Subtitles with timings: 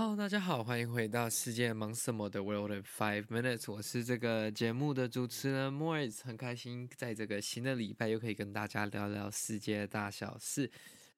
[0.00, 3.70] Hello，大家好，欢迎回到世界忙什么的 World in Five Minutes。
[3.70, 10.70] 我是这个节目的主持人 Moise，很开心在这个新的礼拜又可以跟大家聊聊世界大小事。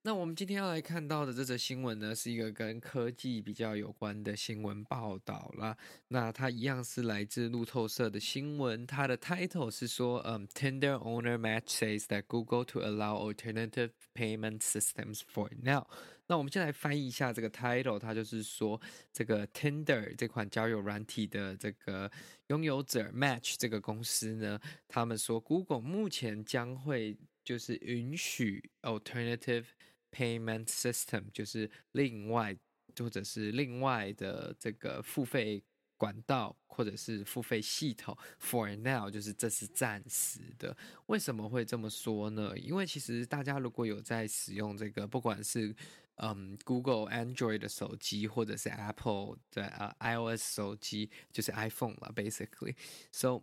[0.04, 5.76] 那我们今天要来看到的这则新闻呢，是一个跟科技比较有关的新闻报道啦。
[6.08, 15.86] 那它一样是来自路透社的新闻，它的 title 是说，嗯，Tinder owner Match says that Google to allow alternative payment systems for now。
[16.26, 18.80] 那我们先来翻译一下这个 title，它就是说，
[19.12, 22.10] 这个 Tinder 这款交友软体的这个
[22.48, 29.66] 拥有者 Match 这个公司呢，他们说 Google 目前将会就是允许 alternative
[30.12, 32.56] Payment system 就是另外
[32.98, 35.64] 或者是另外的这个付费
[35.96, 40.76] 管道或者是付费系统，for now 就是这是暂时的。
[41.06, 42.56] 为什么会这么说呢？
[42.58, 45.74] 因为其实大家如果有在使用这个，不管是
[46.16, 53.42] 嗯 Google Android 的手机，或者是 Apple 的啊 iOS 手机，就是 iPhone 了，basically，so。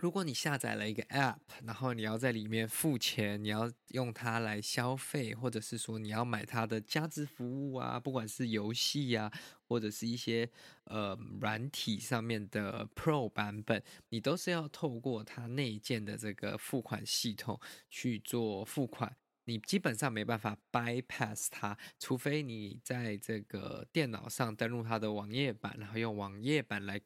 [0.00, 9.30] 如果你下载了一个 App，然后你要在里面付钱，你要用它来消费，或者是说你要买它的加值服务啊，不管是游戏呀，
[9.68, 10.48] 或者是一些
[10.84, 26.98] 呃软体上面的 Pro 版本，你都是要透过它内建的这个付款系统去做付款，你基本上没办法 bypass 它，除非你在这个电脑上登录它的网页版，然后用网页版来。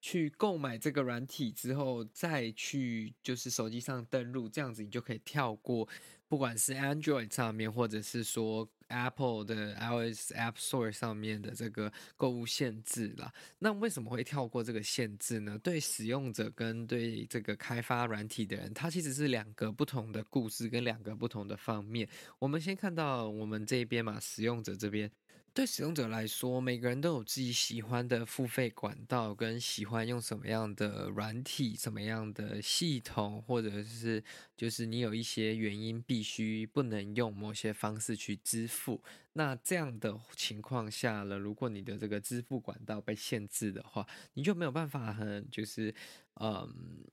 [0.00, 5.88] 去购买这个软体之后，再去就是手机上登录，这样子你就可以跳过，
[6.28, 13.32] 不管是 Android 上面，或者是说 Apple 的 iOS App Store 上面的这个购物限制了。
[13.58, 15.58] 那为什么会跳过这个限制呢？
[15.58, 22.08] 对使用者跟对这个开发软体的人，它其实是两个不同的故事跟两个不同的方面。
[22.38, 25.10] 我们先看到我们这边嘛，使用者这边。
[25.54, 34.22] 对使用者来说，每个人都有自己喜欢的付费管道，跟喜欢用什么样的软体、什么样的系统，或者是
[34.56, 39.02] 就是你有一些原因必须不能用某些方式去支付。
[39.32, 45.92] 那这样的情况下了，如果你的这个支付管道被限制的话，你就没有办法很就是
[46.40, 47.04] 嗯。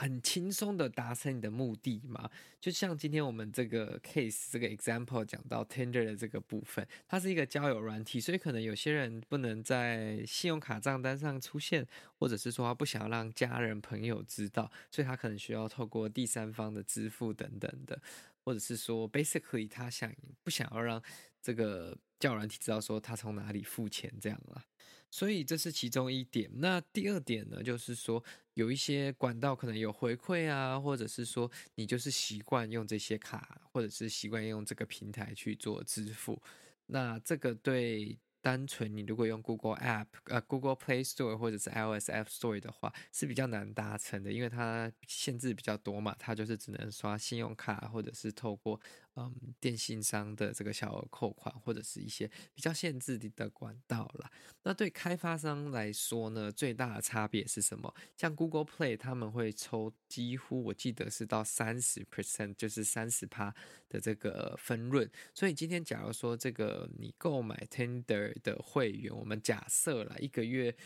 [0.00, 2.30] 很轻松的达成你的目的嘛？
[2.58, 11.86] 就像今天我们这个 case 这个 example 讲到 tender 的这个部分，它是一个交友软体，所以可能有些人不能在信用卡账单上出现，
[12.18, 18.00] 或者是说他不想要让家人朋友知道，所以他可能需要透过第三方的支付等等的，
[18.42, 20.10] 或者是说 basically 他想
[20.42, 21.02] 不想要让
[21.42, 24.64] 这个交友软体知道说他从哪里付钱这样了。
[25.10, 26.50] 所以这是其中一点。
[26.54, 28.22] 那第二点呢，就是说
[28.54, 36.42] 有一些管道可能有回馈啊，或者是说你就是习惯用这些卡，或者是习惯用这个平台去做支付。
[36.86, 38.18] 那这个对。
[38.42, 48.80] 单纯你如果用 Google App，呃，Google Play Store 或者是 iOS App Store 的话，是比较难达成的，因为它限制比较多嘛，它就是只能刷信用卡或者是透过
[49.16, 54.30] 嗯电信商的这个小额扣款或者是一些比较限制的管道啦。
[54.62, 57.92] 那对开发商来说呢，最大的差别是什么？
[58.16, 63.54] 像 Google Play 他们会抽几乎我记得是到三十 percent，就是三十趴
[63.88, 65.10] 的这个分润。
[65.34, 70.76] 所以今天假如说这个你购买 Tender 的会员，我们假设了一个月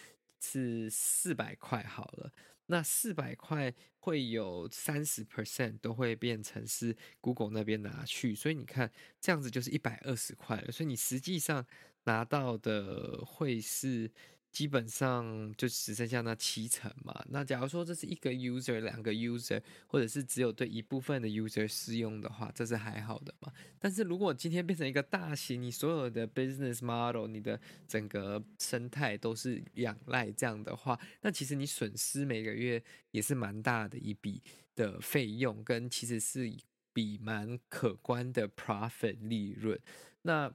[0.41, 2.33] 是四百块好了，
[2.67, 8.91] 那四百块会有三十 percent 都会变成是 Google 那边拿去，所以你看
[9.21, 11.67] 这样子就是一百二十块了，所以你实际上
[12.05, 14.11] 拿到的会是。
[14.55, 17.25] 基本上就只剩下那七成嘛。
[17.29, 23.53] 那假如说这是一个 user、两个 user，或者是只有对一部分的 user 适用的话，这是还好的嘛。
[23.81, 32.81] 但是如果今天变成一个大型，你所有的 business model，你的整个生态都是仰赖这样的话，那其实你损失每个月
[33.11, 34.41] 也是蛮大的一笔
[34.77, 36.61] 的费用，跟其实是一
[36.93, 39.77] 笔蛮可观的 profit 利润。
[40.23, 40.55] 那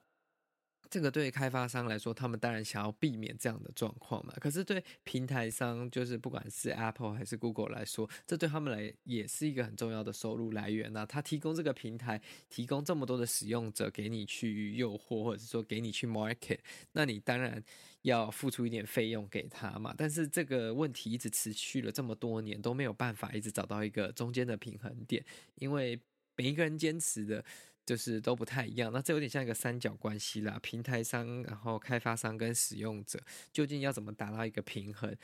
[0.89, 4.33] 这个对开发商来说，他们当然想要避免这样的状况嘛。
[4.39, 11.05] 可是对平台商，就是不管是 Apple 还是 Google 来说，这对他们来也是一个很重要的收入来源呐。
[11.05, 12.19] 他提供这个平台，
[12.49, 16.59] 提供这么多的使用者给你去诱惑，或者说给你去 market，
[16.93, 17.63] 那你当然
[18.01, 19.93] 要付出一点费用给他嘛。
[19.95, 25.23] 但是这个问题一直持续了这么多年，都没有办法一直找到一个中间的平衡点，
[25.55, 26.01] 因为
[26.35, 27.45] 每一个人坚持的。
[27.85, 30.59] 就是都不太一样，那这有点像一个三角关系啦。
[30.61, 33.19] 平台商、然后开发商跟使用者，
[33.51, 35.17] 究竟要怎么达到一个平衡？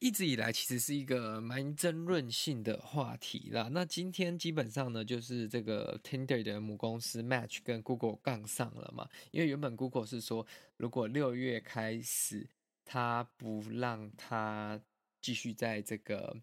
[0.00, 3.68] 一直以来其实是一个蛮争论性的话题啦。
[3.72, 9.08] 那今天基本上呢，就是这个 Tinder 的母公司 Match 跟 Google 杠上了嘛。
[9.32, 12.48] 因为原本 Google 是说，如果六月开始，
[12.84, 14.80] 它不让它
[15.20, 16.36] 继续在这个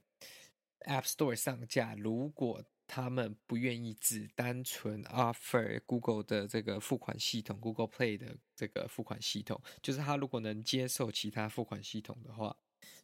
[0.82, 12.56] App Store 上架，如果他们不愿意只单纯 offer Google 的这个付款系统，Google Play 的这个付款系统，就是他如果能接受其他付款系统的话，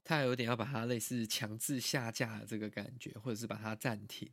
[0.04, 4.32] 他有点要把它类似强制下架的这个感觉，或者是把它暂停。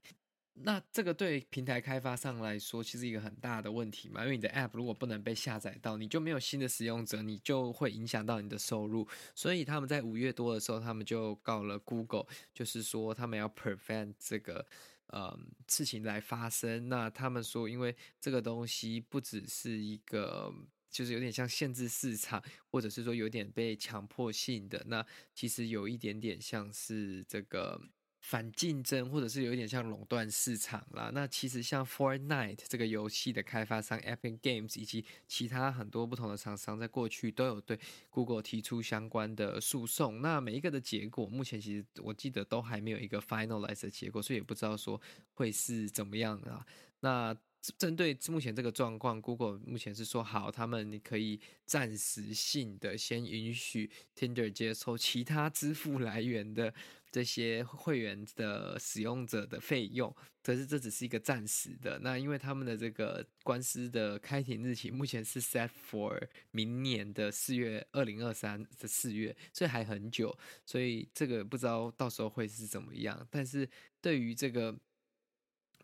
[0.61, 9.09] 那这个对平台开发商来说，其实一个很大的问题嘛，因为你的 App 如果不能被下载到，你就没有新的使用者，你就会影响到你的收入。
[9.35, 14.67] 所以他们在五月多的时候，他们就告了 Google，就是说他们要 prevent 这个。
[15.13, 20.53] 嗯，事情来发生，那他们说，因为这个东西不只是一个，
[20.91, 27.81] 就是有点像限制市场，或者是说有点被强迫性的，那其实有一点点像是这个。
[28.29, 31.11] 反竞争，或者是有一点像垄断市场啦。
[31.15, 37.81] 那其实像 Fortnite 这个游戏的开发商 Epic Games 以及其他很多不同的厂商，在过去都有对
[38.11, 40.21] Google 提出相关的诉讼。
[40.21, 45.01] 那每一个的结果，目前其实我记得都还没有一个 finalized 的结果，所以也不知道说
[45.33, 46.67] 会是怎么样啊。
[47.01, 47.35] 那
[47.79, 56.75] 针对目前这个状况，Google 目前是说好，他们可以暂时性的先允许 Tinder 接收其他支付来源的。
[57.11, 61.99] 这些会员的使用者的费用，可是这只是一个暂时的。
[62.01, 66.21] 那因为他们的这个官司的开庭日期目前是 set for
[66.51, 70.37] 明年的四月二零二三的四月，所以还很久。
[70.65, 73.27] 所以这个不知道到时候会是怎么样。
[73.31, 73.69] 但是
[74.01, 74.79] 对于这个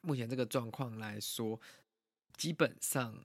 [0.03, 1.61] 目前这个状况来说，
[2.37, 3.25] 基本上。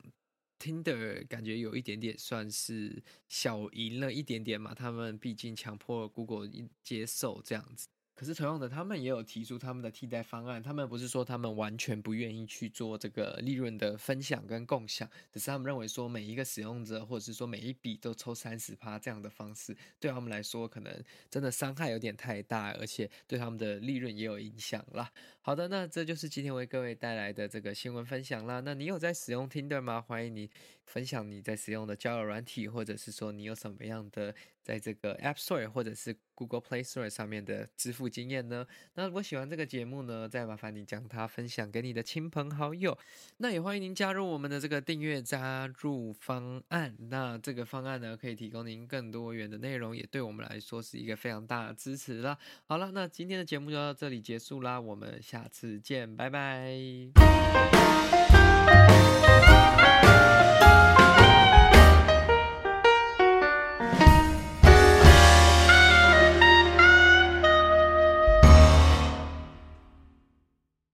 [0.59, 6.49] Tinder 感觉有一点点算是小赢了一点点嘛，他们毕竟强迫 Google
[6.83, 7.87] 接受这样子。
[8.19, 10.61] 可是同样的，他们也有提出他们的替代方案。
[10.61, 25.09] 他们不是说他们完全不愿意去做这个利润的分享跟共享，只是他们认为说每一个使用者或者是说每一笔都抽三十趴这样的方式，对他们来说可能真的伤害有点太大，而且对他们的利润也有影响啦。
[25.39, 28.59] 好的，那这就是今天为各位带来的这个新闻分享啦。
[28.59, 30.01] 那你有在使用 Tinder 吗？
[30.01, 30.49] 欢迎你
[30.89, 34.33] 分享你在使用的交友软体，或者是说你有什么样的
[34.63, 38.65] 在这个 App Store 或者是 Google Play Store 上面的支付经验呢？
[38.95, 42.97] 那如果喜欢这个节目呢，再麻烦你将它分享给你的亲朋好友。
[43.37, 46.95] 那也欢迎您加入我们的这个订阅加入方案。
[47.09, 52.37] 那这个方案呢，可以提供您更多元的内容，也对我们来说是一个非常大的支持啦。
[52.65, 56.79] 好了，那今天的节目就到这里结束啦，我们下次见，拜拜。